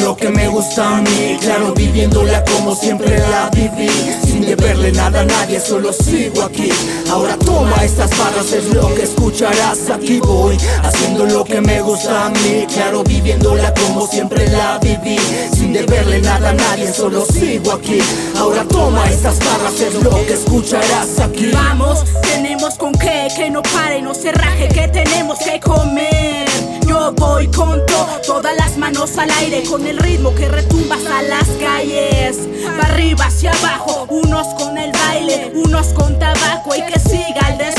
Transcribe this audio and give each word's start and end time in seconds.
Lo 0.00 0.16
que 0.16 0.28
me 0.28 0.48
gusta 0.48 0.98
a 0.98 1.02
mí. 1.02 1.36
Claro, 1.40 1.72
viviéndola 1.74 2.44
como 2.44 2.74
siempre 2.74 3.18
la 3.18 3.50
viví. 3.50 3.88
Sin 4.24 4.42
deberle 4.42 4.92
nada 4.92 5.20
a 5.20 5.24
nadie, 5.24 5.60
solo 5.60 5.92
sigo 5.92 6.42
aquí. 6.42 6.70
Ahora 7.10 7.36
toma 7.38 7.84
estas 7.84 8.10
barras, 8.18 8.52
es 8.52 8.66
lo 8.72 8.94
que 8.94 9.02
escucharás. 9.02 9.90
Aquí 9.90 10.20
voy, 10.20 10.56
haciendo 10.82 11.26
lo 11.26 11.44
que 11.44 11.60
me 11.60 11.80
gusta 11.80 12.26
a 12.26 12.30
mí. 12.30 12.66
Claro, 12.72 13.02
viviéndola 13.02 13.72
como 13.74 14.06
siempre 14.06 14.48
la 14.48 14.78
viví. 14.78 15.18
Sin 15.54 15.72
deberle 15.72 16.20
nada 16.20 16.50
a 16.50 16.52
nadie, 16.52 16.92
solo 16.92 17.24
sigo 17.24 17.72
aquí. 17.72 17.98
Ahora 18.38 18.64
toma 18.64 19.10
estas 19.10 19.38
barras, 19.38 19.80
es 19.80 19.94
lo 20.02 20.10
que 20.26 20.34
escucharás 20.34 21.18
aquí. 21.18 21.50
Vamos, 21.52 22.04
tenemos 22.22 22.74
con 22.74 22.92
qué, 22.92 23.28
que 23.34 23.50
no 23.50 23.62
pare, 23.62 23.95
todas 28.26 28.56
las 28.56 28.76
manos 28.76 29.16
al 29.18 29.30
aire, 29.30 29.62
con 29.64 29.86
el 29.86 29.98
ritmo 29.98 30.34
que 30.34 30.48
retumba 30.48 30.96
hasta 30.96 31.22
las 31.22 31.48
calles. 31.60 32.38
Va 32.78 32.84
arriba 32.84 33.26
hacia 33.26 33.52
abajo, 33.52 34.06
unos 34.08 34.46
con 34.54 34.76
el 34.78 34.92
baile, 34.92 35.52
unos 35.54 35.88
con 35.88 36.18
tabaco 36.18 36.74
y 36.74 36.82
que 36.82 36.98
siga 36.98 37.48
el 37.50 37.58
desmadre. 37.58 37.75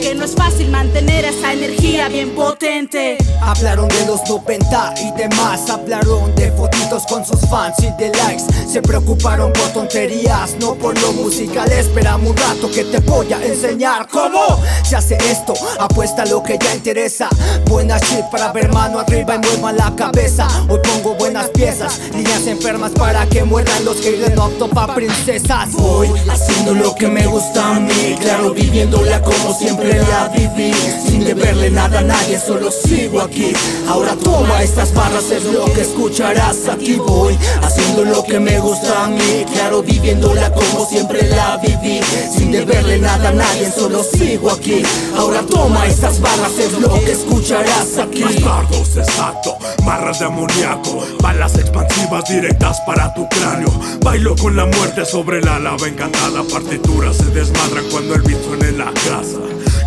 Que 0.00 0.14
no 0.14 0.24
es 0.24 0.34
fácil 0.34 0.70
mantener 0.70 1.24
esa 1.24 1.52
energía 1.52 2.08
bien 2.08 2.30
potente. 2.30 3.18
Hablaron 3.40 3.88
de 3.88 4.06
los 4.06 4.20
90 4.28 4.94
y 5.02 5.12
demás 5.12 5.68
Hablaron 5.68 6.34
de 6.34 6.50
fotitos 6.52 7.04
con 7.06 7.24
sus 7.24 7.40
fans 7.48 7.76
y 7.80 7.90
de 8.02 8.10
likes. 8.10 8.44
Se 8.70 8.82
preocuparon 8.82 9.52
por 9.52 9.68
tonterías, 9.72 10.56
no 10.60 10.74
por 10.74 10.98
lo 11.00 11.12
musical. 11.12 11.70
Esperamos 11.70 12.30
un 12.30 12.36
rato 12.36 12.70
que 12.70 12.84
te 12.84 12.98
voy 13.00 13.32
a 13.32 13.44
enseñar 13.44 14.08
cómo 14.08 14.60
se 14.82 14.96
hace 14.96 15.16
esto. 15.30 15.54
Apuesta 15.78 16.24
lo 16.26 16.42
que 16.42 16.58
ya 16.58 16.74
interesa. 16.74 17.28
Buena 17.66 17.98
shit 17.98 18.24
para 18.30 18.52
ver 18.52 18.72
mano 18.72 19.00
arriba 19.00 19.36
y 19.36 19.38
muevan 19.38 19.76
la 19.76 19.94
cabeza. 19.94 20.46
Hoy 20.68 20.80
pongo 20.82 21.14
buenas 21.14 21.48
piezas, 21.50 22.00
líneas 22.14 22.46
enfermas 22.46 22.92
para 22.92 23.26
que 23.26 23.44
muerdan 23.44 23.84
los 23.84 23.96
que 23.96 24.32
no 24.34 24.46
opto 24.46 24.68
pa' 24.68 24.94
princesas. 24.94 25.72
Voy 25.72 26.08
haciendo 26.30 26.74
lo 26.74 26.94
que 26.94 27.08
me 27.08 27.26
gusta 27.26 27.76
a 27.76 27.80
mí 27.80 28.16
Claro, 28.20 28.52
viviéndola 28.52 29.13
como 29.24 29.54
siempre 29.54 30.00
la 30.02 30.28
viví. 30.28 30.72
Sin 31.06 31.24
deberle 31.24 31.70
nada 31.70 32.00
a 32.00 32.02
nadie, 32.02 32.38
solo 32.38 32.70
sigo 32.70 33.20
aquí. 33.20 33.52
Ahora 33.88 34.14
toma 34.16 34.62
estas 34.62 34.92
barras, 34.94 35.30
es 35.30 35.44
lo 35.44 35.64
que 35.66 35.82
escucharás. 35.82 36.68
Aquí 36.68 36.96
voy, 36.96 37.36
haciendo 37.62 38.04
lo 38.04 38.22
que 38.24 38.38
me 38.38 38.58
gusta 38.60 39.04
a 39.04 39.08
mí. 39.08 39.44
Claro, 39.52 39.82
viviéndola 39.82 40.52
como 40.52 40.86
siempre 40.86 41.26
la 41.28 41.56
viví. 41.58 42.00
Sin 42.36 42.52
deberle 42.52 42.98
nada 42.98 43.30
a 43.30 43.32
nadie, 43.32 43.70
solo 43.70 44.02
sigo 44.02 44.50
aquí. 44.50 44.82
Ahora 45.16 45.42
toma 45.42 45.86
estas 45.86 46.20
barras, 46.20 46.58
es 46.58 46.72
lo 46.72 46.92
que 47.04 47.12
escucharás 47.12 47.98
aquí. 47.98 48.22
Bastardos, 48.22 48.96
exacto, 48.96 49.56
barras 49.84 50.18
de 50.18 50.26
amoníaco. 50.26 51.04
Balas 51.20 51.56
expansivas 51.56 52.24
directas 52.28 52.80
para 52.86 53.12
tu 53.14 53.28
cráneo. 53.28 53.72
Bailo 54.00 54.36
con 54.36 54.56
la 54.56 54.66
muerte 54.66 55.04
sobre 55.04 55.40
la 55.40 55.58
lava 55.58 55.88
encantada 55.88 56.42
Partituras 56.50 57.16
se 57.16 57.26
desmadran 57.26 57.84
cuando 57.90 58.14
el 58.14 58.22
beat 58.22 58.38
en 58.68 58.78
la 58.78 58.92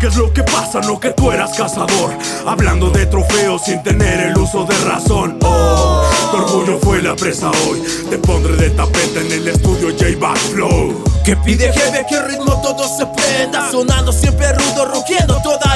¿Qué 0.00 0.08
es 0.08 0.16
lo 0.16 0.32
que 0.32 0.42
pasa? 0.42 0.80
No 0.80 1.00
que 1.00 1.10
tú 1.10 1.30
eras 1.30 1.56
cazador. 1.56 2.12
Hablando 2.46 2.90
de 2.90 3.06
trofeos 3.06 3.62
sin 3.62 3.82
tener 3.82 4.28
el 4.28 4.36
uso 4.36 4.64
de 4.64 4.76
razón. 4.84 5.38
Oh, 5.42 6.02
tu 6.30 6.36
orgullo 6.36 6.78
fue 6.78 7.02
la 7.02 7.16
presa 7.16 7.50
hoy. 7.66 7.82
Te 8.10 8.18
pondré 8.18 8.56
de 8.56 8.70
tapete 8.70 9.20
en 9.20 9.32
el 9.32 9.48
estudio 9.48 9.88
J-Back 9.98 10.36
Flow 10.36 11.04
Que 11.24 11.36
pide 11.36 11.72
jefe 11.72 12.04
que 12.08 12.20
ritmo 12.22 12.60
todo 12.60 12.86
se 12.86 13.06
prenda. 13.06 13.70
Sonando 13.70 14.12
siempre 14.12 14.52
rudo, 14.52 14.84
rugiendo 14.86 15.40
toda 15.42 15.73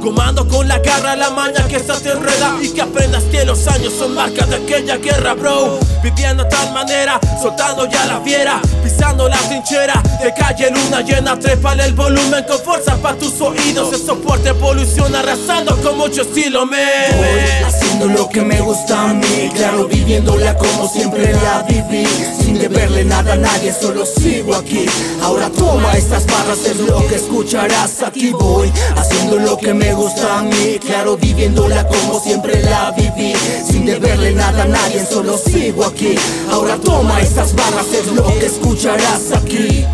Comando 0.00 0.48
con 0.48 0.66
la 0.66 0.78
garra 0.78 1.14
la 1.14 1.30
maña 1.30 1.66
que 1.68 1.76
esta 1.76 1.94
te 2.00 2.10
enreda. 2.10 2.56
Y 2.60 2.70
que 2.70 2.82
aprendas 2.82 3.22
que 3.24 3.44
los 3.44 3.66
años 3.68 3.92
son 3.96 4.14
marcas 4.14 4.48
de 4.50 4.56
aquella 4.56 4.96
guerra, 4.96 5.34
bro. 5.34 5.78
Viviendo 6.02 6.46
tal 6.48 6.72
manera, 6.72 7.20
soltando 7.40 7.86
ya 7.88 8.06
la 8.06 8.20
fiera 8.20 8.60
Pisando 8.82 9.28
la 9.28 9.36
trinchera 9.36 10.02
de 10.22 10.32
calle 10.32 10.70
luna 10.70 11.02
llena 11.02 11.38
Trépale 11.38 11.84
el 11.84 11.92
volumen 11.92 12.42
con 12.44 12.58
fuerza 12.60 12.96
pa' 12.96 13.14
tus 13.14 13.40
oídos. 13.40 13.92
El 13.92 14.00
soporte 14.00 14.48
evoluciona 14.48 15.20
arrasando 15.20 15.76
con 15.82 15.98
mucho 15.98 16.22
estilo, 16.22 16.66
Voy 16.66 16.78
haciendo 18.00 18.18
lo 18.18 18.28
que 18.28 18.42
me 18.42 18.60
gusta 18.60 19.10
a 19.10 19.14
mí. 19.14 19.50
Claro, 19.54 19.86
viviéndola 19.86 20.56
como 20.56 20.88
siempre 20.88 21.32
la 21.32 21.62
viví. 21.62 22.06
Sin 22.38 22.58
deberle 22.58 23.04
nada 23.04 23.34
a 23.34 23.36
nadie, 23.36 23.72
solo 23.72 24.06
sigo 24.06 24.54
aquí. 24.54 24.86
Ahora 25.22 25.50
toma 25.50 25.92
estas 25.92 26.26
barras, 26.26 26.64
es 26.64 26.78
lo 26.78 27.06
que 27.06 27.16
escucharás. 27.16 28.02
Aquí 28.02 28.30
voy, 28.30 28.72
haciendo 28.96 29.36
lo 29.36 29.56
que 29.56 29.74
me 29.74 29.92
gusta 29.92 30.38
a 30.38 30.42
mí. 30.42 30.78
Claro, 30.80 31.16
viviéndola 31.16 31.86
como 31.86 32.20
siempre 32.20 32.62
la 32.62 32.90
viví. 32.92 33.34
Sin 33.68 33.84
deberle 33.84 34.32
nada 34.32 34.62
a 34.62 34.66
nadie, 34.66 35.04
solo 35.04 35.36
sigo 35.36 35.84
aquí. 35.84 36.14
Ahora 36.50 36.76
toma 36.76 37.20
estas 37.20 37.54
barras, 37.54 37.86
es 37.92 38.06
lo 38.12 38.24
que 38.38 38.46
escucharás 38.46 39.32
aquí 39.32 39.84